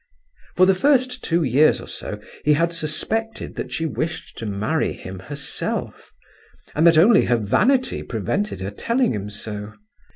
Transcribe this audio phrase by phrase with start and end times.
[0.55, 4.93] For the first two years or so he had suspected that she wished to marry
[4.93, 6.11] him herself,
[6.73, 9.73] and that only her vanity prevented her telling him so.